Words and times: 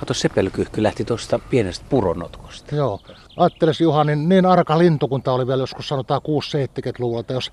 Kato, 0.00 0.14
sepelkyhky 0.14 0.82
lähti 0.82 1.04
tuosta 1.04 1.38
pienestä 1.38 1.86
puronotkosta. 1.88 2.74
Joo. 2.74 3.00
Ajatteles 3.36 3.80
Juha, 3.80 4.04
niin, 4.04 4.28
niin 4.28 4.46
arka 4.46 4.78
lintu, 4.78 5.08
kun 5.08 5.22
tämä 5.22 5.34
oli 5.34 5.46
vielä 5.46 5.62
joskus 5.62 5.88
sanotaan 5.88 6.20
6-70-luvulla, 6.20 7.20
että 7.20 7.32
jos 7.32 7.52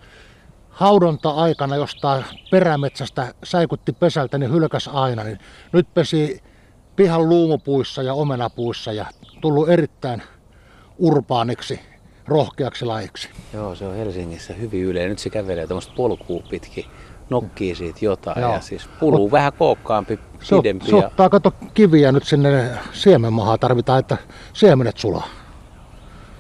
haudonta-aikana 0.69 1.75
jostain 1.75 2.25
perämetsästä 2.51 3.33
säikutti 3.43 3.93
pesältä, 3.93 4.37
niin 4.37 4.51
hylkäs 4.51 4.89
aina. 4.93 5.23
Niin 5.23 5.39
nyt 5.71 5.93
pesi 5.93 6.43
pihan 6.95 7.29
luumupuissa 7.29 8.03
ja 8.03 8.13
omenapuissa 8.13 8.91
ja 8.91 9.05
tullut 9.41 9.69
erittäin 9.69 10.21
urbaaniksi, 10.97 11.79
rohkeaksi 12.27 12.85
lajiksi. 12.85 13.29
Joo, 13.53 13.75
se 13.75 13.87
on 13.87 13.95
Helsingissä 13.95 14.53
hyvin 14.53 14.83
yleinen. 14.83 15.09
Nyt 15.09 15.19
se 15.19 15.29
kävelee 15.29 15.67
tuommoista 15.67 15.93
polkua 15.95 16.43
pitkin, 16.49 16.85
nokkii 17.29 17.75
siitä 17.75 17.99
jotain 18.01 18.41
Joo. 18.41 18.53
ja 18.53 18.61
siis 18.61 18.89
puluu 18.99 19.19
Mut, 19.19 19.31
vähän 19.31 19.53
kookkaampi, 19.53 20.19
pidempi. 20.49 20.85
Se, 20.85 20.89
se 20.89 20.95
ottaa, 20.95 21.29
kato 21.29 21.53
kiviä 21.73 22.11
nyt 22.11 22.23
sinne 22.23 22.69
siemenmahaan 22.93 23.59
tarvitaan, 23.59 23.99
että 23.99 24.17
siemenet 24.53 24.97
sulaa. 24.97 25.27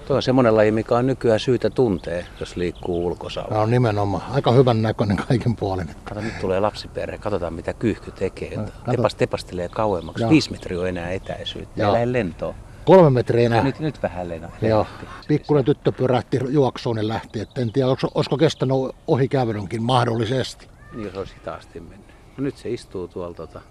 Tuo 0.07 0.15
on 0.15 0.21
semmoinen 0.21 0.55
laji, 0.55 0.71
mikä 0.71 0.95
on 0.95 1.07
nykyään 1.07 1.39
syytä 1.39 1.69
tuntee, 1.69 2.25
jos 2.39 2.55
liikkuu 2.55 3.05
ulkosalla. 3.05 3.57
No 3.57 3.65
nimenomaan. 3.65 4.23
Aika 4.31 4.51
hyvän 4.51 4.81
näköinen 4.81 5.17
kaiken 5.17 5.55
puolin. 5.55 5.89
Kato, 6.03 6.21
nyt 6.21 6.39
tulee 6.41 6.59
lapsiperhe. 6.59 7.17
Katsotaan, 7.17 7.53
mitä 7.53 7.73
kyyhky 7.73 8.11
tekee. 8.11 8.55
No, 8.55 8.63
Tepas, 8.91 9.15
tepastelee 9.15 9.69
kauemmaksi. 9.69 10.23
Joo. 10.23 10.29
Viisi 10.29 10.51
metriä 10.51 10.79
on 10.79 10.87
enää 10.87 11.11
etäisyyttä. 11.11 11.81
Joo. 11.81 11.95
Ei 11.95 12.13
lentoon. 12.13 12.55
Kolme 12.85 13.09
metriä 13.09 13.45
enää. 13.45 13.63
Nyt, 13.63 13.79
nyt 13.79 14.03
vähän 14.03 14.29
lena. 14.29 14.49
Joo. 14.61 14.87
Pikkuinen 15.27 15.65
tyttö 15.65 15.91
pyrähti 15.91 16.39
juoksuun 16.49 16.97
ja 16.97 17.07
lähti. 17.07 17.39
Et 17.39 17.57
en 17.57 17.71
tiedä, 17.71 17.87
olisiko, 18.15 18.37
kestänyt 18.37 18.77
ohi 19.07 19.27
kävelynkin 19.27 19.83
mahdollisesti. 19.83 20.67
Niin, 20.93 21.05
jos 21.05 21.15
olisi 21.15 21.35
hitaasti 21.35 21.79
mennyt. 21.79 22.13
No 22.37 22.43
nyt 22.43 22.57
se 22.57 22.69
istuu 22.69 23.07
tuolla 23.07 23.33
tota, 23.33 23.61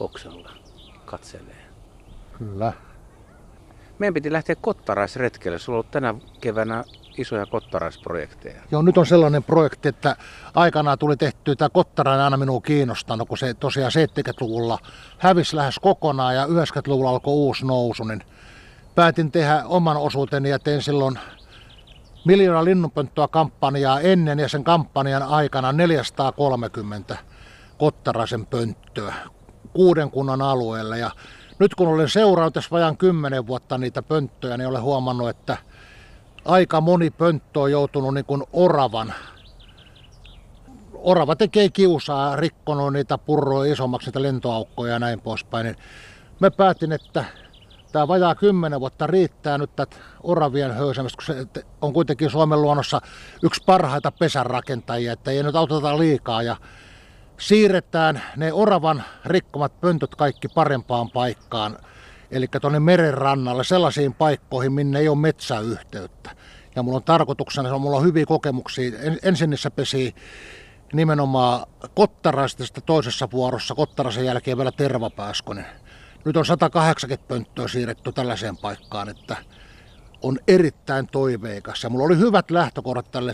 oksalla. 0.00 0.50
Katselee. 1.04 1.66
Kyllä. 2.38 2.72
Meidän 3.98 4.14
piti 4.14 4.32
lähteä 4.32 4.56
kottaraisretkelle. 4.56 5.58
Sulla 5.58 5.76
on 5.76 5.78
ollut 5.78 5.90
tänä 5.90 6.14
keväänä 6.40 6.84
isoja 7.18 7.46
kottaraisprojekteja. 7.46 8.62
Joo, 8.70 8.82
nyt 8.82 8.98
on 8.98 9.06
sellainen 9.06 9.42
projekti, 9.42 9.88
että 9.88 10.16
aikanaan 10.54 10.98
tuli 10.98 11.16
tehty, 11.16 11.56
tämä 11.56 11.68
kottarainen 11.68 12.24
aina 12.24 12.36
minua 12.36 12.60
kiinnostanut, 12.60 13.28
kun 13.28 13.38
se 13.38 13.54
tosiaan 13.54 13.92
70-luvulla 13.94 14.78
hävisi 15.18 15.56
lähes 15.56 15.78
kokonaan 15.78 16.34
ja 16.34 16.46
90-luvulla 16.46 17.10
alkoi 17.10 17.34
uusi 17.34 17.66
nousu, 17.66 18.04
niin 18.04 18.22
päätin 18.94 19.32
tehdä 19.32 19.62
oman 19.64 19.96
osuuteni 19.96 20.50
ja 20.50 20.58
tein 20.58 20.82
silloin 20.82 21.18
miljoona 22.26 22.64
linnunpönttöä 22.64 23.28
kampanjaa 23.28 24.00
ennen 24.00 24.38
ja 24.38 24.48
sen 24.48 24.64
kampanjan 24.64 25.22
aikana 25.22 25.72
430 25.72 27.18
kottaraisen 27.78 28.46
pönttöä 28.46 29.14
kuuden 29.72 30.10
kunnan 30.10 30.42
alueella 30.42 30.96
ja 30.96 31.10
nyt 31.58 31.74
kun 31.74 31.88
olen 31.88 32.08
seurannut 32.08 32.54
tässä 32.54 32.70
vajaan 32.70 32.96
kymmenen 32.96 33.46
vuotta 33.46 33.78
niitä 33.78 34.02
pönttöjä, 34.02 34.56
niin 34.56 34.68
olen 34.68 34.82
huomannut, 34.82 35.28
että 35.28 35.56
aika 36.44 36.80
moni 36.80 37.10
pönttö 37.10 37.60
on 37.60 37.72
joutunut 37.72 38.14
niin 38.14 38.24
kuin 38.24 38.42
oravan. 38.52 39.14
Orava 40.94 41.36
tekee 41.36 41.68
kiusaa, 41.68 42.36
rikkonut 42.36 42.92
niitä 42.92 43.18
purroja 43.18 43.72
isommaksi, 43.72 44.08
niitä 44.08 44.22
lentoaukkoja 44.22 44.92
ja 44.92 44.98
näin 44.98 45.20
poispäin. 45.20 45.64
Niin 45.64 45.76
me 46.40 46.50
päätin, 46.50 46.92
että 46.92 47.24
tämä 47.92 48.08
vajaa 48.08 48.34
kymmenen 48.34 48.80
vuotta 48.80 49.06
riittää 49.06 49.58
nyt 49.58 49.76
tätä 49.76 49.96
oravien 50.22 50.74
höysämistä, 50.74 51.16
kun 51.16 51.34
se 51.34 51.64
on 51.82 51.92
kuitenkin 51.92 52.30
Suomen 52.30 52.62
luonnossa 52.62 53.00
yksi 53.42 53.62
parhaita 53.66 54.12
pesänrakentajia, 54.12 55.12
että 55.12 55.30
ei 55.30 55.42
nyt 55.42 55.56
auteta 55.56 55.98
liikaa. 55.98 56.42
Ja 56.42 56.56
siirretään 57.38 58.22
ne 58.36 58.52
oravan 58.52 59.02
rikkomat 59.24 59.80
pöntöt 59.80 60.14
kaikki 60.14 60.48
parempaan 60.48 61.10
paikkaan, 61.10 61.78
eli 62.30 62.46
tuonne 62.60 62.80
meren 62.80 63.14
rannalle, 63.14 63.64
sellaisiin 63.64 64.14
paikkoihin, 64.14 64.72
minne 64.72 64.98
ei 64.98 65.08
ole 65.08 65.18
metsäyhteyttä. 65.18 66.30
Ja 66.76 66.82
mulla 66.82 66.96
on 66.96 67.02
tarkoituksena, 67.02 67.68
että 67.68 67.78
mulla 67.78 67.96
on 67.96 68.04
hyviä 68.04 68.26
kokemuksia. 68.26 68.98
Ensin 69.22 69.50
niissä 69.50 69.70
pesi 69.70 70.14
nimenomaan 70.92 71.66
kottaraista 71.94 72.80
toisessa 72.86 73.28
vuorossa, 73.32 73.74
kottaraisen 73.74 74.24
jälkeen 74.24 74.58
vielä 74.58 74.72
tervapääskonen. 74.72 75.66
Nyt 76.26 76.36
on 76.36 76.46
180 76.46 77.28
pönttöä 77.28 77.68
siirretty 77.68 78.12
tällaiseen 78.12 78.56
paikkaan, 78.56 79.08
että 79.08 79.36
on 80.22 80.38
erittäin 80.48 81.06
toiveikas. 81.06 81.84
Ja 81.84 81.90
mulla 81.90 82.04
oli 82.04 82.18
hyvät 82.18 82.50
lähtökohdat 82.50 83.10
tälle 83.10 83.32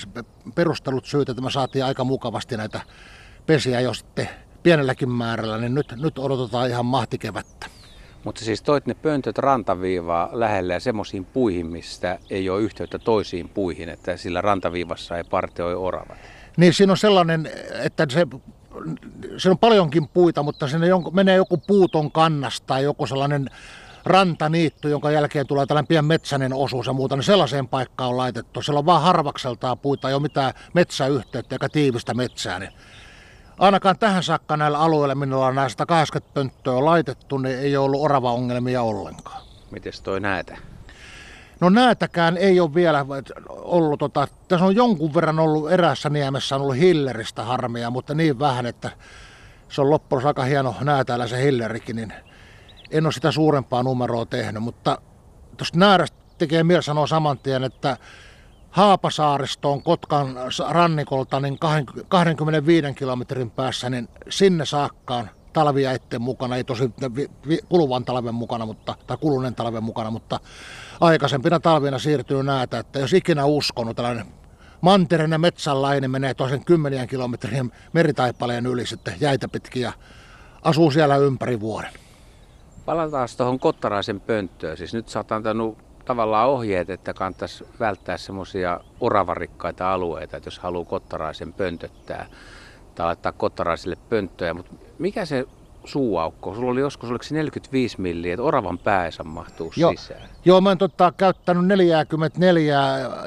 perustelut 0.54 1.04
syytä, 1.04 1.32
että 1.32 1.42
me 1.42 1.50
saatiin 1.50 1.84
aika 1.84 2.04
mukavasti 2.04 2.56
näitä 2.56 2.80
pesiä 3.47 3.80
jo 3.80 3.94
sitten 3.94 4.28
pienelläkin 4.62 5.10
määrällä, 5.10 5.58
niin 5.58 5.75
nyt, 5.75 5.94
nyt 5.97 6.19
odotetaan 6.19 6.69
ihan 6.69 6.86
mahtikevättä. 6.86 7.66
Mutta 8.25 8.44
siis 8.44 8.62
toit 8.62 8.86
ne 8.86 8.94
pöntöt 8.94 9.38
rantaviivaa 9.38 10.28
lähelle 10.32 10.72
ja 10.72 10.80
semmoisiin 10.80 11.24
puihin, 11.24 11.66
mistä 11.66 12.19
ei 12.30 12.50
ole 12.50 12.62
yhteyttä 12.62 12.98
toisiin 12.98 13.48
puihin, 13.48 13.88
että 13.88 14.16
sillä 14.16 14.41
rantaviivassa 14.41 15.16
ei 15.16 15.24
parteoi 15.24 15.74
oravat. 15.74 16.19
Niin 16.56 16.74
siinä 16.74 16.92
on 16.92 16.97
sellainen, 16.97 17.50
että 17.84 18.06
se, 18.10 18.26
se 19.37 19.50
on 19.50 19.59
paljonkin 19.59 20.09
puita, 20.09 20.43
mutta 20.43 20.69
sinne 20.69 20.87
menee 21.12 21.37
joku 21.37 21.56
puuton 21.56 22.12
kannas 22.12 22.60
tai 22.60 22.83
joku 22.83 23.06
sellainen 23.06 23.50
rantaniitty, 24.05 24.91
jonka 24.91 25.10
jälkeen 25.10 25.47
tulee 25.47 25.66
tällainen 25.66 25.88
pieni 25.88 26.09
metsäinen 26.09 26.53
osuus 26.53 26.87
ja 26.87 26.93
muuta, 26.93 27.16
niin 27.16 27.25
sellaiseen 27.25 27.69
paikkaan 27.69 28.10
on 28.10 28.16
laitettu. 28.16 28.62
Siellä 28.62 28.78
on 28.78 28.87
vaan 28.87 29.03
harvakseltaan 29.03 29.78
puita, 29.78 30.09
ei 30.09 30.15
ole 30.15 30.22
mitään 30.22 30.53
metsäyhteyttä 30.75 31.55
eikä 31.55 31.69
tiivistä 31.69 32.15
metsää, 32.15 32.59
niin 32.59 32.72
ainakaan 33.59 33.99
tähän 33.99 34.22
saakka 34.22 34.56
näillä 34.56 34.78
alueilla, 34.78 35.15
minulla 35.15 35.47
on 35.47 35.54
näistä 35.54 35.87
80 35.87 36.34
pönttöä 36.34 36.84
laitettu, 36.84 37.39
niin 37.39 37.59
ei 37.59 37.77
ole 37.77 37.84
ollut 37.84 38.00
orava-ongelmia 38.00 38.83
ollenkaan. 38.83 39.43
Mites 39.71 40.00
toi 40.00 40.21
näätä? 40.21 40.72
No 41.62 41.68
näätäkään 41.68 42.36
ei 42.36 42.60
ole 42.60 42.74
vielä 42.74 43.06
ollut, 43.48 43.98
tota, 43.98 44.28
tässä 44.48 44.66
on 44.66 44.76
jonkun 44.76 45.14
verran 45.14 45.38
ollut 45.38 45.72
erässä 45.72 46.10
niemessä 46.10 46.56
on 46.56 46.62
ollut 46.62 46.76
hilleristä 46.76 47.42
harmia, 47.44 47.90
mutta 47.90 48.14
niin 48.14 48.38
vähän, 48.38 48.66
että 48.66 48.90
se 49.68 49.80
on 49.80 49.90
loppujen 49.90 50.26
aika 50.26 50.42
hieno 50.42 50.74
näätäillä 50.80 51.26
se 51.26 51.42
hillerikin, 51.42 51.96
niin 51.96 52.12
en 52.90 53.06
ole 53.06 53.12
sitä 53.12 53.32
suurempaa 53.32 53.82
numeroa 53.82 54.26
tehnyt, 54.26 54.62
mutta 54.62 54.98
tuosta 55.56 55.78
näärästä 55.78 56.16
tekee 56.38 56.64
mieli 56.64 56.82
sanoa 56.82 57.06
saman 57.06 57.38
tien, 57.38 57.64
että 57.64 57.96
Haapasaaristoon 58.70 59.82
Kotkan 59.82 60.36
rannikolta 60.68 61.40
niin 61.40 61.58
25 62.08 62.94
kilometrin 62.94 63.50
päässä, 63.50 63.90
niin 63.90 64.08
sinne 64.28 64.66
saakkaan 64.66 65.30
talvijäitten 65.52 66.22
mukana, 66.22 66.56
ei 66.56 66.64
tosi 66.64 66.92
kuluvan 67.68 68.04
talven 68.04 68.34
mukana, 68.34 68.66
mutta, 68.66 68.94
tai 69.06 69.16
kuluneen 69.16 69.54
talven 69.54 69.84
mukana, 69.84 70.10
mutta 70.10 70.40
aikaisempina 71.00 71.60
talvina 71.60 71.98
siirtynyt 71.98 72.46
näitä, 72.46 72.78
että 72.78 72.98
jos 72.98 73.12
ikinä 73.12 73.44
uskonut 73.44 73.96
tällainen 73.96 74.26
mantereinen 74.80 75.41
metsänlainen 75.41 76.10
menee 76.10 76.34
toisen 76.34 76.64
kymmenien 76.64 77.08
kilometrien 77.08 77.72
meritaipaleen 77.92 78.66
yli 78.66 78.86
sitten 78.86 79.14
jäitä 79.20 79.48
pitkin 79.48 79.82
ja 79.82 79.92
asuu 80.62 80.91
siellä 80.91 81.16
ympäri 81.16 81.60
vuoden. 81.60 81.91
Palataan 82.84 83.28
tuohon 83.36 83.58
Kottaraisen 83.58 84.20
pönttöön. 84.20 84.76
Siis 84.76 84.94
nyt 84.94 85.08
sä 85.08 85.18
oot 85.18 85.32
antanut 85.32 85.78
tavallaan 86.04 86.48
ohjeet, 86.48 86.91
että 86.91 87.14
kannattaisi 87.14 87.64
välttää 87.80 88.16
semmoisia 88.16 88.80
oravarikkaita 89.00 89.92
alueita, 89.92 90.36
että 90.36 90.46
jos 90.46 90.58
haluaa 90.58 90.84
kottaraisen 90.84 91.52
pöntöttää 91.52 92.26
tai 92.94 93.06
laittaa 93.06 93.32
kottaraisille 93.32 93.97
pönttöjä. 94.08 94.54
Mutta 94.54 94.72
mikä 94.98 95.25
se 95.25 95.47
suuaukko? 95.84 96.54
Sulla 96.54 96.70
oli 96.70 96.80
joskus, 96.80 97.10
oliko 97.10 97.22
se 97.22 97.34
45 97.34 98.00
milliä, 98.00 98.34
että 98.34 98.42
oravan 98.42 98.78
päässä 98.78 99.25
mahtuu 99.25 99.72
Joo. 99.76 99.92
sisään? 99.97 100.28
Joo, 100.44 100.60
mä 100.60 100.69
oon 100.69 100.78
tota, 100.78 101.12
käyttänyt 101.16 101.66
44 101.66 102.80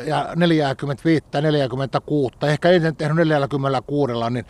ja 0.05 0.29
45, 0.35 1.25
46, 1.41 2.35
ehkä 2.47 2.69
ensin 2.69 2.95
tehnyt 2.95 3.17
46, 3.17 4.13
niin 4.29 4.45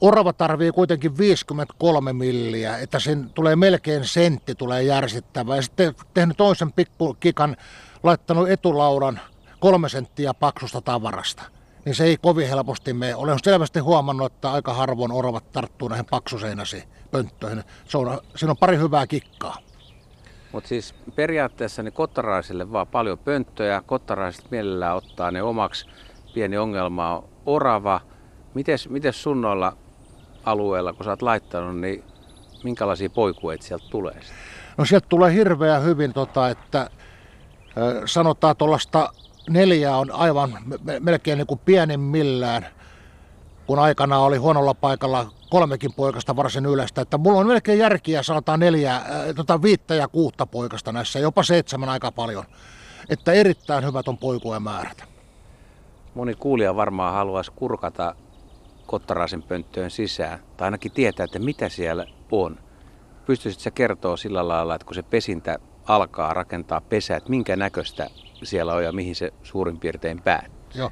Orava 0.00 0.32
tarvii 0.32 0.72
kuitenkin 0.72 1.18
53 1.18 2.12
milliä, 2.12 2.78
että 2.78 2.98
sen 2.98 3.30
tulee 3.30 3.56
melkein 3.56 4.04
sentti 4.04 4.54
tulee 4.54 4.82
järsittävä. 4.82 5.56
Ja 5.56 5.62
sitten 5.62 5.94
tehnyt 6.14 6.36
toisen 6.36 6.72
pikkukikan, 6.72 7.56
laittanut 8.02 8.50
etulaudan 8.50 9.20
kolme 9.60 9.88
senttiä 9.88 10.34
paksusta 10.34 10.80
tavarasta. 10.80 11.42
Niin 11.84 11.94
se 11.94 12.04
ei 12.04 12.16
kovin 12.16 12.48
helposti 12.48 12.92
mene. 12.92 13.14
Olen 13.14 13.38
selvästi 13.44 13.80
huomannut, 13.80 14.32
että 14.32 14.52
aika 14.52 14.74
harvoin 14.74 15.12
oravat 15.12 15.52
tarttuu 15.52 15.88
näihin 15.88 16.06
paksuseinäsi 16.10 16.84
pönttöihin. 17.10 17.64
Se 17.88 17.98
on, 17.98 18.20
siinä 18.36 18.50
on 18.50 18.56
pari 18.56 18.76
hyvää 18.76 19.06
kikkaa. 19.06 19.56
Mutta 20.52 20.68
siis 20.68 20.94
periaatteessa 21.14 21.82
niin 21.82 21.92
kottaraisille 21.92 22.72
vaan 22.72 22.86
paljon 22.86 23.18
pönttöjä. 23.18 23.82
Kottaraiset 23.86 24.50
mielellään 24.50 24.96
ottaa 24.96 25.30
ne 25.30 25.42
omaksi. 25.42 25.86
Pieni 26.34 26.56
ongelma 26.56 27.16
on 27.16 27.28
orava. 27.46 28.00
Mites, 28.54 28.88
mites 28.88 29.22
sunnoilla 29.22 29.76
alueella, 30.44 30.92
kun 30.92 31.04
sä 31.04 31.10
oot 31.10 31.22
laittanut, 31.22 31.80
niin 31.80 32.04
minkälaisia 32.64 33.10
poikueita 33.10 33.64
sieltä 33.64 33.84
tulee? 33.90 34.20
No 34.78 34.84
sieltä 34.84 35.06
tulee 35.08 35.32
hirveän 35.32 35.84
hyvin, 35.84 36.12
tota, 36.12 36.48
että 36.48 36.90
sanotaan 38.06 38.56
tuollaista 38.56 39.12
neljää 39.50 39.96
on 39.96 40.10
aivan 40.10 40.58
melkein 41.00 41.38
niin 41.38 41.46
kuin 41.46 41.60
pienimmillään. 41.64 42.66
kun 43.66 43.78
aikana 43.78 44.18
oli 44.18 44.36
huonolla 44.36 44.74
paikalla 44.74 45.26
kolmekin 45.50 45.92
poikasta 45.92 46.36
varsin 46.36 46.66
yleistä, 46.66 47.00
että 47.00 47.18
mulla 47.18 47.38
on 47.38 47.46
melkein 47.46 47.78
järkiä 47.78 48.22
sanotaan 48.22 48.60
neljä, 48.60 48.96
äh, 48.96 49.04
tota 49.36 49.62
viittä 49.62 49.94
ja 49.94 50.08
kuutta 50.08 50.46
poikasta 50.46 50.92
näissä, 50.92 51.18
jopa 51.18 51.42
seitsemän 51.42 51.88
aika 51.88 52.12
paljon. 52.12 52.44
Että 53.08 53.32
erittäin 53.32 53.84
hyvät 53.84 54.08
on 54.08 54.18
poikujen 54.18 54.62
määrät. 54.62 55.04
Moni 56.14 56.34
kuulija 56.34 56.76
varmaan 56.76 57.14
haluaisi 57.14 57.52
kurkata 57.56 58.14
kottaraisen 58.86 59.42
pönttöön 59.42 59.90
sisään, 59.90 60.38
tai 60.56 60.66
ainakin 60.66 60.92
tietää, 60.92 61.24
että 61.24 61.38
mitä 61.38 61.68
siellä 61.68 62.06
on. 62.30 62.58
Pystyisit 63.26 63.60
se 63.60 63.70
kertoa 63.70 64.16
sillä 64.16 64.48
lailla, 64.48 64.74
että 64.74 64.86
kun 64.86 64.94
se 64.94 65.02
pesintä 65.02 65.58
alkaa 65.84 66.34
rakentaa 66.34 66.80
pesää, 66.80 67.16
että 67.16 67.30
minkä 67.30 67.56
näköistä 67.56 68.10
siellä 68.44 68.74
on 68.74 68.84
ja 68.84 68.92
mihin 68.92 69.14
se 69.14 69.32
suurin 69.42 69.80
piirtein 69.80 70.22
päättyy? 70.22 70.80
Joo. 70.80 70.90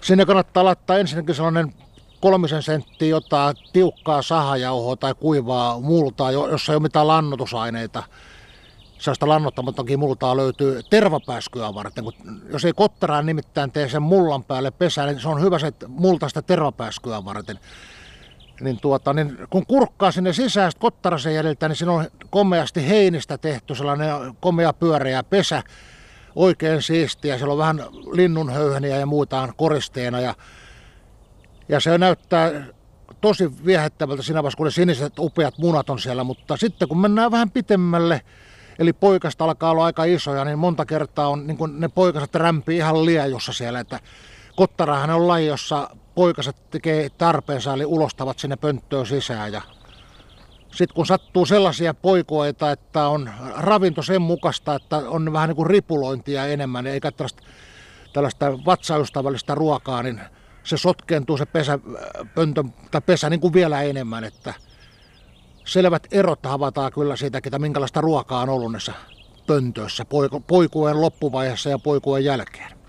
Sinne 0.00 0.26
kannattaa 0.26 0.64
laittaa 0.64 0.98
ensinnäkin 0.98 1.34
sellainen 1.34 1.74
kolmisen 2.20 2.62
senttiä 2.62 3.08
jotain 3.08 3.56
tiukkaa 3.72 4.22
sahajauhoa 4.22 4.96
tai 4.96 5.14
kuivaa 5.14 5.80
multaa, 5.80 6.30
jossa 6.30 6.72
ei 6.72 6.76
ole 6.76 6.82
mitään 6.82 7.06
lannotusaineita. 7.06 8.02
Sellaista 8.98 9.28
lannottamatonkin 9.28 9.98
multaa 9.98 10.36
löytyy 10.36 10.80
tervapääskyä 10.90 11.74
varten. 11.74 12.04
Kun 12.04 12.12
jos 12.52 12.64
ei 12.64 12.72
kottaraan 12.72 13.26
nimittäin 13.26 13.72
tee 13.72 13.88
sen 13.88 14.02
mullan 14.02 14.44
päälle 14.44 14.70
pesää, 14.70 15.06
niin 15.06 15.20
se 15.20 15.28
on 15.28 15.40
hyvä 15.40 15.58
se 15.58 15.72
multa 15.88 16.28
sitä 16.28 16.42
tervapääskyä 16.42 17.24
varten. 17.24 17.58
Niin 18.60 18.80
tuota, 18.80 19.12
niin 19.12 19.38
kun 19.50 19.66
kurkkaa 19.66 20.12
sinne 20.12 20.32
sisään 20.32 20.72
kottarasen 20.78 21.34
jäljiltä, 21.34 21.68
niin 21.68 21.76
siinä 21.76 21.92
on 21.92 22.04
komeasti 22.30 22.88
heinistä 22.88 23.38
tehty 23.38 23.74
sellainen 23.74 24.08
komea 24.40 24.72
pyöreä 24.72 25.22
pesä, 25.22 25.62
oikein 26.36 26.82
siistiä. 26.82 27.38
Siellä 27.38 27.52
on 27.52 27.58
vähän 27.58 27.80
linnunhöyheniä 28.12 28.96
ja 28.96 29.06
muuta 29.06 29.48
koristeena 29.56 30.20
ja 30.20 30.34
ja 31.68 31.80
se 31.80 31.98
näyttää 31.98 32.50
tosi 33.20 33.64
viehättävältä 33.64 34.22
siinä 34.22 34.42
vaiheessa, 34.42 34.56
kun 34.56 34.66
ne 34.66 34.70
siniset 34.70 35.18
upeat 35.18 35.58
munat 35.58 35.90
on 35.90 35.98
siellä, 35.98 36.24
mutta 36.24 36.56
sitten 36.56 36.88
kun 36.88 37.00
mennään 37.00 37.30
vähän 37.30 37.50
pitemmälle, 37.50 38.20
eli 38.78 38.92
poikasta 38.92 39.44
alkaa 39.44 39.70
olla 39.70 39.84
aika 39.84 40.04
isoja, 40.04 40.44
niin 40.44 40.58
monta 40.58 40.86
kertaa 40.86 41.28
on, 41.28 41.46
niin 41.46 41.58
ne 41.78 41.88
poikaset 41.88 42.34
rämpii 42.34 42.76
ihan 42.76 43.06
liejussa 43.06 43.52
siellä, 43.52 43.80
että 43.80 44.00
kottarahan 44.56 45.10
on 45.10 45.28
laji, 45.28 45.46
jossa 45.46 45.90
poikaset 46.14 46.70
tekee 46.70 47.08
tarpeensa, 47.10 47.74
eli 47.74 47.84
ulostavat 47.84 48.38
sinne 48.38 48.56
pönttöön 48.56 49.06
sisään 49.06 49.52
ja 49.52 49.62
sitten 50.74 50.94
kun 50.94 51.06
sattuu 51.06 51.46
sellaisia 51.46 51.94
poikoita, 51.94 52.70
että 52.70 53.08
on 53.08 53.30
ravinto 53.56 54.02
sen 54.02 54.22
mukaista, 54.22 54.74
että 54.74 54.96
on 54.96 55.32
vähän 55.32 55.48
niin 55.48 55.56
kuin 55.56 55.70
ripulointia 55.70 56.46
enemmän, 56.46 56.86
eikä 56.86 57.12
tällaista, 57.12 57.42
tällaista 58.12 58.64
vatsaystävällistä 58.64 59.54
ruokaa, 59.54 60.02
niin 60.02 60.20
se 60.64 60.76
sotkeentuu 60.76 61.36
se 61.36 61.46
pesä, 61.46 61.78
pöntö, 62.34 62.64
tai 62.90 63.00
pesä 63.00 63.30
niin 63.30 63.40
kuin 63.40 63.52
vielä 63.52 63.82
enemmän, 63.82 64.24
että 64.24 64.54
selvät 65.64 66.06
erot 66.10 66.46
havataan 66.46 66.92
kyllä 66.92 67.16
siitä, 67.16 67.38
että 67.44 67.58
minkälaista 67.58 68.00
ruokaa 68.00 68.42
on 68.42 68.48
ollut 68.48 68.72
näissä 68.72 68.92
pöntöissä 69.46 70.04
poikueen 70.46 71.00
loppuvaiheessa 71.00 71.70
ja 71.70 71.78
poikueen 71.78 72.24
jälkeen. 72.24 72.81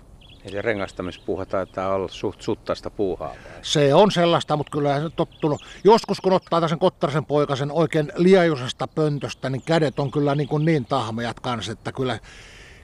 Eli 0.44 0.62
rengastamispuuha 0.62 1.46
taitaa 1.46 1.94
olla 1.94 2.08
suht 2.08 2.42
suttaista 2.42 2.90
puuhaa. 2.90 3.34
Se 3.62 3.94
on 3.94 4.10
sellaista, 4.10 4.56
mutta 4.56 4.70
kyllä 4.70 5.00
se 5.00 5.10
tottunut. 5.16 5.62
Joskus 5.84 6.20
kun 6.20 6.32
ottaa 6.32 6.68
sen 6.68 6.78
kottarasen 6.78 7.24
poikasen 7.24 7.72
oikein 7.72 8.12
liejuisesta 8.16 8.88
pöntöstä, 8.88 9.50
niin 9.50 9.62
kädet 9.62 9.98
on 9.98 10.10
kyllä 10.10 10.34
niin, 10.34 10.48
kuin 10.48 10.64
niin 10.64 10.84
tahmejat 10.84 11.40
kanssa, 11.40 11.72
että 11.72 11.92
kyllä, 11.92 12.18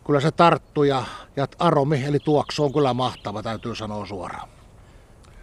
kyllä 0.07 0.21
se 0.21 0.31
tarttu 0.31 0.83
ja, 0.83 1.05
ja 1.37 1.49
aromi, 1.59 2.05
eli 2.05 2.19
tuoksu 2.19 2.65
on 2.65 2.73
kyllä 2.73 2.95
mahtava, 2.95 3.43
täytyy 3.43 3.75
sanoa 3.75 4.07
suoraan. 4.07 4.49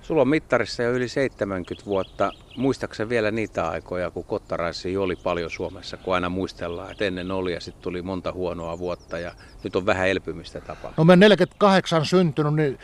Sulla 0.07 0.21
on 0.21 0.27
mittarissa 0.27 0.83
jo 0.83 0.91
yli 0.91 1.07
70 1.07 1.85
vuotta. 1.85 2.31
Muistaakseni 2.57 3.09
vielä 3.09 3.31
niitä 3.31 3.69
aikoja, 3.69 4.11
kun 4.11 4.23
kottaraisia 4.23 5.01
oli 5.01 5.15
paljon 5.15 5.49
Suomessa, 5.49 5.97
kun 5.97 6.13
aina 6.13 6.29
muistellaan, 6.29 6.91
että 6.91 7.05
ennen 7.05 7.31
oli 7.31 7.53
ja 7.53 7.61
sitten 7.61 7.83
tuli 7.83 8.01
monta 8.01 8.31
huonoa 8.31 8.79
vuotta 8.79 9.19
ja 9.19 9.31
nyt 9.63 9.75
on 9.75 9.85
vähän 9.85 10.07
elpymistä 10.07 10.61
tapahtunut. 10.61 10.97
No 10.97 11.03
mä 11.03 11.15
48 11.15 12.05
syntynyt, 12.05 12.53
niin 12.53 12.79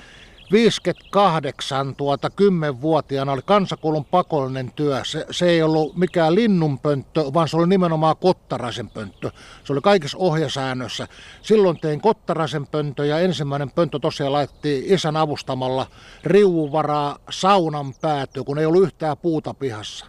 58 0.52 1.96
tuota 1.96 2.28
10-vuotiaana 2.28 3.32
oli 3.32 3.42
kansakoulun 3.46 4.06
pakollinen 4.06 4.72
työ. 4.72 5.02
Se, 5.06 5.26
se 5.32 5.50
ei 5.50 5.62
ollut 5.62 5.96
mikään 5.96 6.36
linnunpönttö, 6.36 7.24
vaan 7.34 7.48
se 7.48 7.58
oli 7.58 7.68
nimenomaan 7.68 8.16
kottaraisen 8.18 8.90
pönttö. 8.90 9.32
Se 9.64 9.74
oli 9.74 9.82
kaikissa 9.82 10.18
ohjesäännössä. 10.18 11.08
Silloin 11.42 11.80
tein 11.80 12.02
kottaraisen 12.02 12.68
pönttö 12.68 13.06
ja 13.06 13.20
ensimmäinen 13.20 13.72
pönttö 13.72 14.00
tosiaan 14.00 14.34
laitettiin 14.34 14.94
isän 14.94 15.18
avustamalla 15.18 15.88
riuvaraa 16.24 17.18
saunan 17.30 17.94
päätyä, 18.02 18.44
kun 18.44 18.60
ei 18.60 18.66
ollut 18.66 18.84
yhtään 18.84 19.18
puuta 19.18 19.54
pihassa. 19.54 20.06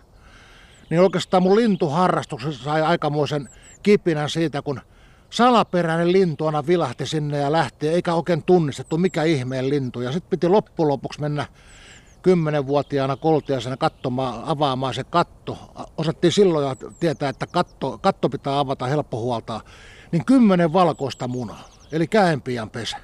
Niin 0.90 1.00
oikeastaan 1.00 1.42
mun 1.42 1.56
lintuharrastuksessa 1.56 2.64
sai 2.64 2.82
aikamoisen 2.82 3.48
kipinän 3.82 4.30
siitä, 4.30 4.62
kun 4.62 4.80
salaperäinen 5.34 6.12
lintu 6.12 6.46
aina 6.46 6.66
vilahti 6.66 7.06
sinne 7.06 7.38
ja 7.38 7.52
lähti, 7.52 7.88
eikä 7.88 8.14
oikein 8.14 8.42
tunnistettu 8.42 8.98
mikä 8.98 9.22
ihmeen 9.22 9.68
lintu. 9.68 10.00
Ja 10.00 10.12
sitten 10.12 10.30
piti 10.30 10.48
loppujen 10.48 10.88
lopuksi 10.88 11.20
mennä 11.20 11.46
kymmenenvuotiaana 12.22 13.16
koltiaisena 13.16 13.76
katsomaan, 13.76 14.44
avaamaan 14.44 14.94
se 14.94 15.04
katto. 15.04 15.58
Osattiin 15.96 16.32
silloin 16.32 16.68
jo 16.68 16.90
tietää, 17.00 17.28
että 17.28 17.46
katto, 17.46 17.98
katto 17.98 18.28
pitää 18.28 18.58
avata 18.58 18.86
helppo 18.86 19.20
huoltaa. 19.20 19.60
Niin 20.12 20.24
kymmenen 20.24 20.72
valkoista 20.72 21.28
munaa, 21.28 21.68
eli 21.92 22.06
käenpian 22.06 22.70
pesä. 22.70 22.96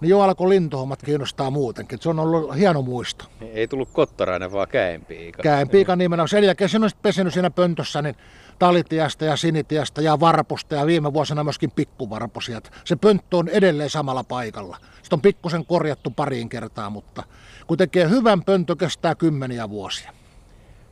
Niin 0.00 0.10
jo 0.10 0.20
alkoi 0.20 0.48
lintuhommat 0.48 1.02
kiinnostaa 1.02 1.50
muutenkin. 1.50 1.98
Se 2.02 2.08
on 2.08 2.18
ollut 2.18 2.56
hieno 2.56 2.82
muisto. 2.82 3.24
Ei 3.40 3.68
tullut 3.68 3.88
kottarainen, 3.92 4.52
vaan 4.52 4.68
käenpiika. 4.68 5.42
Käenpiika 5.42 5.96
nimenomaan. 5.96 6.28
Sen 6.28 6.44
jälkeen 6.44 6.70
se 6.70 6.76
on 6.76 6.90
pesinyt 7.02 7.32
siinä 7.32 7.50
pöntössä, 7.50 8.02
niin 8.02 8.16
talitiasta 8.60 9.24
ja 9.24 9.36
sinitiasta 9.36 10.00
ja 10.00 10.20
varpusta 10.20 10.74
ja 10.74 10.86
viime 10.86 11.12
vuosina 11.12 11.44
myöskin 11.44 11.70
pikkuvarposia. 11.70 12.60
Se 12.84 12.96
pönttö 12.96 13.36
on 13.36 13.48
edelleen 13.48 13.90
samalla 13.90 14.24
paikalla. 14.24 14.76
Sitten 15.02 15.16
on 15.16 15.20
pikkusen 15.20 15.66
korjattu 15.66 16.10
pariin 16.10 16.48
kertaa, 16.48 16.90
mutta 16.90 17.22
kun 17.66 17.78
tekee 17.78 18.08
hyvän 18.08 18.44
pöntö, 18.44 18.76
kestää 18.76 19.14
kymmeniä 19.14 19.70
vuosia. 19.70 20.12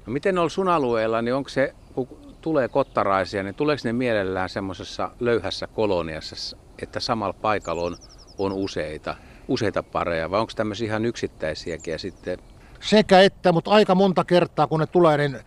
No 0.06 0.12
miten 0.12 0.38
on 0.38 0.50
sun 0.50 0.68
alueella, 0.68 1.22
niin 1.22 1.34
onko 1.34 1.48
se, 1.48 1.74
kun 1.94 2.08
tulee 2.40 2.68
kottaraisia, 2.68 3.42
niin 3.42 3.54
tuleeko 3.54 3.80
ne 3.84 3.92
mielellään 3.92 4.48
semmoisessa 4.48 5.10
löyhässä 5.20 5.66
koloniassa, 5.66 6.56
että 6.82 7.00
samalla 7.00 7.32
paikalla 7.32 7.82
on, 7.82 7.96
on 8.38 8.52
useita, 8.52 9.16
useita 9.48 9.82
pareja, 9.82 10.30
vai 10.30 10.40
onko 10.40 10.52
tämmöisiä 10.56 10.86
ihan 10.86 11.04
yksittäisiäkin 11.04 11.92
ja 11.92 11.98
sitten 11.98 12.38
sekä 12.80 13.20
että, 13.20 13.52
mutta 13.52 13.70
aika 13.70 13.94
monta 13.94 14.24
kertaa 14.24 14.66
kun 14.66 14.80
ne 14.80 14.86
tulee, 14.86 15.18
niin 15.18 15.38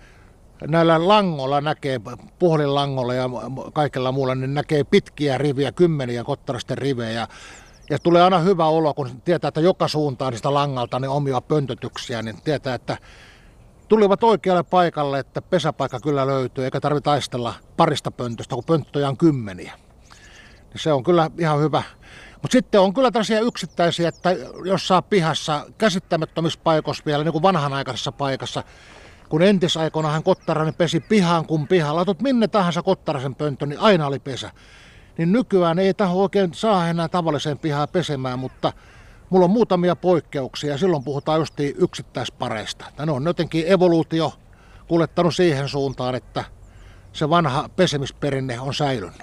näillä 0.67 1.07
langolla 1.07 1.61
näkee, 1.61 2.01
puhelinlangolla 2.39 3.13
ja 3.13 3.29
kaikella 3.74 4.12
muulla, 4.12 4.36
niin 4.36 4.53
näkee 4.53 4.83
pitkiä 4.83 5.38
riviä, 5.38 5.71
kymmeniä 5.71 6.24
kottarasten 6.24 6.77
rivejä. 6.77 7.27
Ja 7.89 8.00
tulee 8.00 8.21
aina 8.21 8.39
hyvä 8.39 8.65
olo, 8.65 8.93
kun 8.93 9.21
tietää, 9.25 9.47
että 9.47 9.62
joka 9.62 9.88
suuntaan 9.88 10.31
niistä 10.31 10.53
langalta 10.53 11.00
niin 11.00 11.09
omia 11.09 11.41
pöntötyksiä, 11.41 12.21
niin 12.21 12.41
tietää, 12.41 12.75
että 12.75 12.97
tulivat 13.88 14.24
oikealle 14.24 14.63
paikalle, 14.63 15.19
että 15.19 15.41
pesäpaikka 15.41 16.00
kyllä 16.00 16.27
löytyy, 16.27 16.63
eikä 16.65 16.79
tarvitse 16.79 17.03
taistella 17.03 17.53
parista 17.77 18.12
pöntöstä, 18.12 18.55
kun 18.55 18.63
pönttöjä 18.63 19.09
on 19.09 19.17
kymmeniä. 19.17 19.74
Niin 20.74 20.81
se 20.81 20.93
on 20.93 21.03
kyllä 21.03 21.31
ihan 21.39 21.59
hyvä. 21.59 21.83
Mutta 22.41 22.51
sitten 22.51 22.81
on 22.81 22.93
kyllä 22.93 23.12
tällaisia 23.12 23.39
yksittäisiä, 23.39 24.09
että 24.09 24.29
jossain 24.65 25.03
pihassa 25.03 25.65
käsittämättömissä 25.77 26.59
paikoissa 26.63 27.03
vielä, 27.05 27.24
niin 27.24 27.31
kuin 27.31 27.41
vanhanaikaisessa 27.41 28.12
paikassa, 28.12 28.63
kun 29.91 30.05
hän 30.05 30.23
Kottarainen 30.23 30.73
pesi 30.73 31.00
pihaan 31.00 31.45
kuin 31.45 31.67
pihaan, 31.67 31.95
laitot 31.95 32.21
minne 32.21 32.47
tahansa 32.47 32.81
Kottarasen 32.81 33.35
pönttö, 33.35 33.65
niin 33.65 33.79
aina 33.79 34.07
oli 34.07 34.19
pesä. 34.19 34.51
Niin 35.17 35.31
nykyään 35.31 35.79
ei 35.79 35.93
taho 35.93 36.21
oikein 36.21 36.53
saa 36.53 36.88
enää 36.88 37.07
tavalliseen 37.07 37.59
pihaan 37.59 37.88
pesemään, 37.91 38.39
mutta 38.39 38.73
mulla 39.29 39.45
on 39.45 39.51
muutamia 39.51 39.95
poikkeuksia. 39.95 40.77
Silloin 40.77 41.03
puhutaan 41.03 41.39
justiin 41.39 41.75
yksittäispareista. 41.77 42.85
Ja 42.97 43.05
ne 43.05 43.11
on 43.11 43.25
jotenkin 43.25 43.67
evoluutio 43.67 44.33
kuljettanut 44.88 45.35
siihen 45.35 45.69
suuntaan, 45.69 46.15
että 46.15 46.43
se 47.13 47.29
vanha 47.29 47.69
pesemisperinne 47.75 48.59
on 48.59 48.73
säilynyt. 48.73 49.21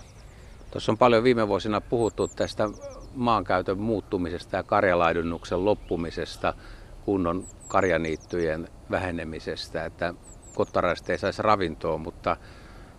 Tuossa 0.70 0.92
on 0.92 0.98
paljon 0.98 1.24
viime 1.24 1.48
vuosina 1.48 1.80
puhuttu 1.80 2.28
tästä 2.28 2.68
maankäytön 3.14 3.78
muuttumisesta 3.78 4.56
ja 4.56 4.62
karjalaidunnuksen 4.62 5.64
loppumisesta, 5.64 6.54
kunnon 7.08 7.46
karjaniittyjen 7.68 8.68
vähenemisestä, 8.90 9.84
että 9.84 10.14
kottaraiset 10.54 11.10
ei 11.10 11.18
saisi 11.18 11.42
ravintoa, 11.42 11.98
mutta 11.98 12.36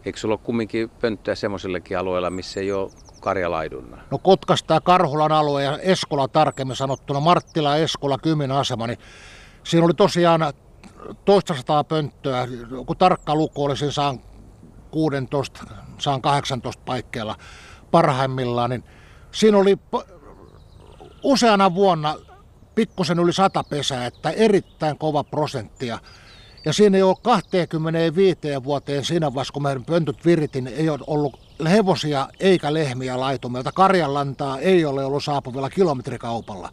eikö 0.05 0.19
sulla 0.19 0.33
ole 0.33 0.41
kumminkin 0.43 0.89
pönttöä 0.89 1.35
semmoisillekin 1.35 1.97
alueilla, 1.97 2.29
missä 2.29 2.59
ei 2.59 2.71
ole 2.71 2.91
karjalaidunna? 3.21 4.01
No 4.11 4.17
Kotkasta 4.17 4.73
ja 4.73 4.81
Karhulan 4.81 5.31
alue 5.31 5.63
ja 5.63 5.77
Eskola 5.77 6.27
tarkemmin 6.27 6.75
sanottuna, 6.75 7.19
Marttila, 7.19 7.77
Eskola, 7.77 8.17
Kymin 8.17 8.51
asema, 8.51 8.87
niin 8.87 8.99
siinä 9.63 9.85
oli 9.85 9.93
tosiaan 9.93 10.41
toista 11.25 11.53
sataa 11.53 11.83
pönttöä, 11.83 12.47
kun 12.85 12.97
tarkka 12.97 13.35
luku 13.35 13.63
oli, 13.63 13.77
siinä 13.77 13.91
saan 13.91 14.19
16, 14.91 15.65
saan 15.97 16.21
18 16.21 16.83
paikkeilla 16.85 17.35
parhaimmillaan, 17.91 18.69
niin 18.69 18.83
siinä 19.31 19.57
oli 19.57 19.77
useana 21.23 21.75
vuonna 21.75 22.15
pikkusen 22.79 23.19
yli 23.19 23.33
sata 23.33 23.63
pesää, 23.63 24.05
että 24.05 24.29
erittäin 24.29 24.97
kova 24.97 25.23
prosenttia. 25.23 25.99
Ja 26.65 26.73
siinä 26.73 26.97
ei 26.97 27.03
ole 27.03 27.15
25 27.21 28.39
vuoteen 28.63 29.05
siinä 29.05 29.33
vaiheessa, 29.33 29.53
kun 29.53 29.63
meidän 29.63 29.85
pöntyt 29.85 30.25
viritin, 30.25 30.67
ei 30.67 30.89
ole 30.89 30.99
ollut 31.07 31.39
hevosia 31.69 32.27
eikä 32.39 32.73
lehmiä 32.73 33.19
laitumilta. 33.19 33.71
Karjanlantaa 33.71 34.59
ei 34.59 34.85
ole 34.85 35.05
ollut 35.05 35.23
saapuvilla 35.23 35.69
kilometrikaupalla. 35.69 36.69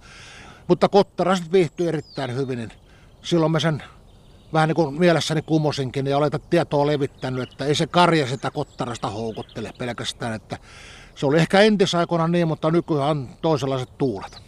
Mutta 0.69 0.89
kottaraset 0.89 1.53
viihtyy 1.53 1.89
erittäin 1.89 2.37
hyvin, 2.37 2.59
niin 2.59 2.73
silloin 3.23 3.53
me 3.53 3.61
sen 3.61 3.83
vähän 4.53 4.69
niin 4.69 4.77
kuin 4.77 4.95
mielessäni 4.95 5.43
kumosinkin 5.43 6.07
ja 6.07 6.17
olen 6.17 6.31
tietoa 6.51 6.87
levittänyt, 6.87 7.51
että 7.51 7.65
ei 7.65 7.75
se 7.75 7.87
karja 7.87 8.27
sitä 8.27 8.51
kottarasta 8.51 9.11
houkuttele 9.11 9.73
pelkästään, 9.79 10.35
että 10.35 10.59
se 11.15 11.27
oli 11.27 11.39
ehkä 11.39 11.61
entisaikoina 11.61 12.29
niin, 12.29 12.49
mutta 12.49 12.71
nykyään 12.71 13.11
on 13.11 13.29
toisenlaiset 13.43 13.99
tuulet. 13.99 14.46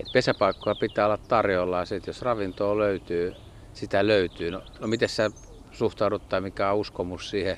Et 0.00 0.12
pesäpaikkoja 0.12 0.74
pitää 0.74 1.06
olla 1.06 1.18
tarjolla 1.18 1.78
ja 1.78 1.84
sit, 1.84 2.06
jos 2.06 2.22
ravintoa 2.22 2.78
löytyy, 2.78 3.34
sitä 3.72 4.06
löytyy. 4.06 4.50
No, 4.50 4.62
no 4.80 4.86
miten 4.86 5.08
sä 5.08 5.30
suhtaudut 5.72 6.28
tai 6.28 6.40
mikä 6.40 6.70
on 6.70 6.78
uskomus 6.78 7.30
siihen 7.30 7.56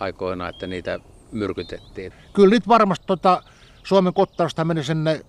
aikoina, 0.00 0.48
että 0.48 0.66
niitä 0.66 1.00
myrkytettiin? 1.32 2.12
Kyllä 2.32 2.50
nyt 2.50 2.68
varmasti 2.68 3.06
tota, 3.06 3.42
Suomen 3.82 4.14
kottarasta 4.14 4.64
meni 4.64 4.84
sinne 4.84 5.20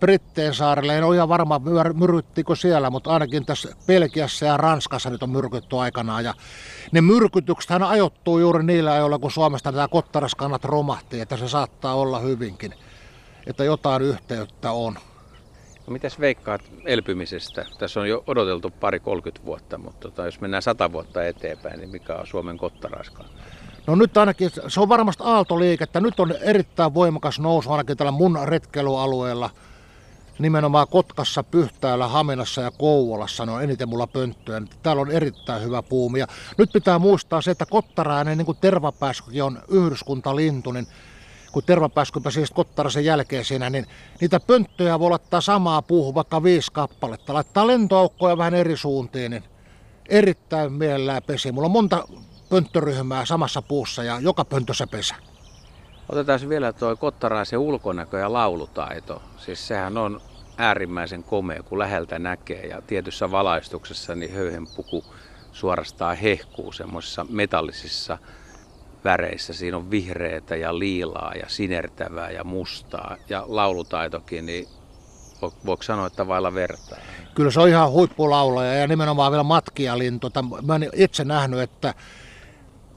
Britteen 0.00 0.54
saarelle. 0.54 0.98
En 0.98 1.04
ole 1.04 1.16
ihan 1.16 1.28
varma, 1.28 1.60
myrkyttikö 1.94 2.56
siellä, 2.56 2.90
mutta 2.90 3.10
ainakin 3.10 3.46
tässä 3.46 3.68
Belgiassa 3.86 4.46
ja 4.46 4.56
Ranskassa 4.56 5.10
nyt 5.10 5.22
on 5.22 5.30
myrkytty 5.30 5.76
aikanaan. 5.76 6.24
Ja 6.24 6.34
ne 6.92 7.00
myrkytykset 7.00 7.70
ajoittuu 7.86 8.38
juuri 8.38 8.64
niillä 8.64 8.92
ajoilla, 8.92 9.18
kun 9.18 9.30
Suomesta 9.30 9.72
tämä 9.72 9.88
kottaraskannat 9.88 10.64
romahti, 10.64 11.20
että 11.20 11.36
se 11.36 11.48
saattaa 11.48 11.94
olla 11.94 12.18
hyvinkin, 12.18 12.74
että 13.46 13.64
jotain 13.64 14.02
yhteyttä 14.02 14.72
on. 14.72 14.98
No 15.86 15.92
mitäs 15.92 16.20
veikkaat 16.20 16.60
elpymisestä? 16.84 17.66
Tässä 17.78 18.00
on 18.00 18.08
jo 18.08 18.24
odoteltu 18.26 18.70
pari 18.80 19.00
30 19.00 19.46
vuotta, 19.46 19.78
mutta 19.78 20.00
tota, 20.00 20.24
jos 20.24 20.40
mennään 20.40 20.62
100 20.62 20.92
vuotta 20.92 21.24
eteenpäin, 21.24 21.80
niin 21.80 21.90
mikä 21.90 22.14
on 22.14 22.26
Suomen 22.26 22.58
kottaraskan? 22.58 23.26
No 23.86 23.94
nyt 23.94 24.16
ainakin, 24.16 24.50
se 24.68 24.80
on 24.80 24.88
varmasti 24.88 25.22
aaltoliikettä. 25.26 26.00
Nyt 26.00 26.20
on 26.20 26.34
erittäin 26.40 26.94
voimakas 26.94 27.40
nousu 27.40 27.70
ainakin 27.70 27.96
tällä 27.96 28.12
mun 28.12 28.38
retkeilyalueella– 28.44 29.50
nimenomaan 30.38 30.86
Kotkassa, 30.88 31.42
Pyhtäällä, 31.42 32.08
Haminassa 32.08 32.60
ja 32.60 32.70
Kouvolassa 32.70 33.46
ne 33.46 33.52
on 33.52 33.62
eniten 33.62 33.88
mulla 33.88 34.06
pönttöjä. 34.06 34.62
Täällä 34.82 35.02
on 35.02 35.10
erittäin 35.10 35.62
hyvä 35.62 35.82
puumi. 35.82 36.18
Ja 36.18 36.26
nyt 36.58 36.72
pitää 36.72 36.98
muistaa 36.98 37.40
se, 37.40 37.50
että 37.50 37.66
kottarainen, 37.66 38.38
niin 38.38 38.46
kuin 38.46 38.58
tervapääskykin 38.60 39.42
on 39.42 39.62
yhdyskuntalintu, 39.68 40.72
niin 40.72 40.86
kun 41.52 41.62
tervapääsky 41.62 42.20
siis 42.30 42.50
kottarasen 42.50 43.04
jälkeen 43.04 43.44
siinä, 43.44 43.70
niin 43.70 43.86
niitä 44.20 44.40
pönttöjä 44.40 44.98
voi 44.98 45.10
laittaa 45.10 45.40
samaa 45.40 45.82
puuhun, 45.82 46.14
vaikka 46.14 46.42
viisi 46.42 46.72
kappaletta. 46.72 47.34
Laittaa 47.34 47.66
lentoaukkoja 47.66 48.38
vähän 48.38 48.54
eri 48.54 48.76
suuntiin, 48.76 49.30
niin 49.30 49.44
erittäin 50.08 50.72
mielellään 50.72 51.22
pesi. 51.22 51.52
Mulla 51.52 51.66
on 51.66 51.72
monta 51.72 52.08
pönttöryhmää 52.48 53.24
samassa 53.24 53.62
puussa 53.62 54.02
ja 54.04 54.20
joka 54.20 54.44
pöntössä 54.44 54.86
pesä. 54.86 55.14
Otetaan 56.08 56.48
vielä 56.48 56.72
tuo 56.72 56.96
kottaraisen 56.96 57.58
ulkonäkö 57.58 58.18
ja 58.18 58.32
laulutaito. 58.32 59.22
Siis 59.36 59.68
sehän 59.68 59.96
on 59.98 60.20
äärimmäisen 60.56 61.22
komea, 61.22 61.62
kun 61.62 61.78
läheltä 61.78 62.18
näkee. 62.18 62.66
Ja 62.66 62.82
tietyssä 62.82 63.30
valaistuksessa 63.30 64.14
niin 64.14 64.34
höyhenpuku 64.34 65.04
suorastaan 65.52 66.16
hehkuu 66.16 66.72
semmoisissa 66.72 67.26
metallisissa 67.28 68.18
väreissä. 69.04 69.52
Siinä 69.52 69.76
on 69.76 69.90
vihreätä 69.90 70.56
ja 70.56 70.78
liilaa 70.78 71.32
ja 71.34 71.48
sinertävää 71.48 72.30
ja 72.30 72.44
mustaa. 72.44 73.16
Ja 73.28 73.44
laulutaitokin, 73.46 74.46
niin 74.46 74.68
voiko 75.66 75.82
sanoa, 75.82 76.06
että 76.06 76.26
vailla 76.26 76.54
vertaa? 76.54 76.98
Kyllä 77.34 77.50
se 77.50 77.60
on 77.60 77.68
ihan 77.68 77.90
huippulaulaja 77.90 78.74
ja 78.74 78.86
nimenomaan 78.86 79.32
vielä 79.32 79.42
matkialintu. 79.42 80.30
Mä 80.66 80.74
olen 80.74 80.90
itse 80.94 81.24
nähnyt, 81.24 81.60
että 81.60 81.94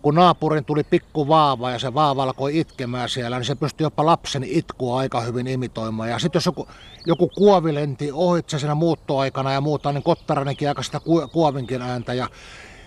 kun 0.01 0.15
naapurin 0.15 0.65
tuli 0.65 0.83
pikku 0.83 1.27
vaava 1.27 1.71
ja 1.71 1.79
se 1.79 1.93
vaava 1.93 2.23
alkoi 2.23 2.59
itkemään 2.59 3.09
siellä, 3.09 3.37
niin 3.37 3.45
se 3.45 3.55
pystyi 3.55 3.85
jopa 3.85 4.05
lapsen 4.05 4.43
itkua 4.43 4.99
aika 4.99 5.21
hyvin 5.21 5.47
imitoimaan. 5.47 6.09
Ja 6.09 6.19
sitten 6.19 6.37
jos 6.37 6.45
joku, 6.45 6.67
joku 7.05 7.29
kuovi 7.29 7.73
lenti 7.73 8.11
ohitse 8.13 8.59
siinä 8.59 8.75
muuttoaikana 8.75 9.51
ja 9.51 9.61
muuta, 9.61 9.91
niin 9.91 10.03
kottaranenkin 10.03 10.67
aika 10.67 10.83
sitä 10.83 11.01
kuovinkin 11.31 11.81
ääntä. 11.81 12.13
Ja 12.13 12.27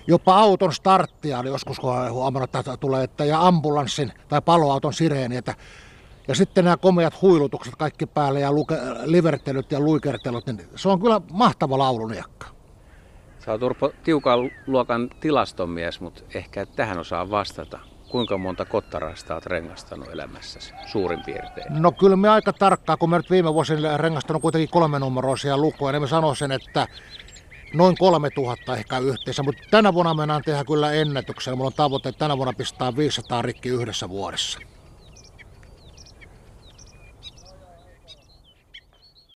jopa 0.09 0.39
auton 0.39 0.73
starttia 0.73 1.39
oli 1.39 1.49
joskus, 1.49 1.81
kun 1.81 1.95
että 2.45 2.77
tulee, 2.77 3.05
että, 3.05 3.25
ja 3.25 3.47
ambulanssin 3.47 4.13
tai 4.29 4.41
paloauton 4.43 4.93
sireeni. 4.93 5.37
Että, 5.37 5.55
ja 6.29 6.35
sitten 6.35 6.65
nämä 6.65 6.77
komeat 6.77 7.23
huilutukset 7.23 7.77
kaikki 7.77 8.07
päälle 8.07 8.41
ja 8.41 8.53
luke, 8.53 8.77
livertelyt 9.05 9.73
ja 9.73 9.81
luikertelut, 9.81 10.47
niin 10.47 10.69
se 10.77 10.89
on 10.89 11.01
kyllä 11.01 11.21
mahtava 11.33 11.79
lauluniakka. 11.79 12.47
Sä 13.45 13.53
oot 13.53 13.63
Urpo 13.63 13.93
tiukan 14.05 14.51
luokan 14.67 15.11
tilastomies, 15.21 16.01
mutta 16.01 16.23
ehkä 16.35 16.67
tähän 16.67 16.99
osaa 16.99 17.31
vastata. 17.31 17.79
Kuinka 18.09 18.39
monta 18.39 18.65
kottarasta 18.65 19.35
olet 19.35 19.47
rengastanut 19.47 20.09
elämässäsi 20.09 20.75
suurin 20.87 21.21
piirtein? 21.27 21.83
No 21.83 21.93
kyllä 21.93 22.17
me 22.17 22.29
aika 22.29 22.53
tarkkaa, 22.53 22.97
kun 22.97 23.11
mä 23.11 23.17
nyt 23.17 23.31
viime 23.31 23.55
vuosina 23.55 23.97
rengastanut 23.97 24.43
kuitenkin 24.43 24.69
kolme 24.71 24.99
numeroisia 24.99 25.59
lukuja, 25.59 25.93
niin 25.93 26.03
mä 26.03 26.07
sanoisin, 26.07 26.53
että 26.53 26.87
noin 27.75 27.97
3000 27.97 28.77
ehkä 28.77 28.99
yhteensä, 28.99 29.43
mutta 29.43 29.63
tänä 29.71 29.95
vuonna 29.95 30.15
mennään 30.15 30.43
tehdä 30.43 30.65
kyllä 30.65 30.93
ennätyksen. 30.93 31.57
Mulla 31.57 31.69
on 31.69 31.73
tavoite, 31.73 32.09
että 32.09 32.19
tänä 32.19 32.37
vuonna 32.37 32.53
pistää 32.53 32.97
500 32.97 33.43
rikki 33.43 33.69
yhdessä 33.69 34.09
vuodessa. 34.09 34.59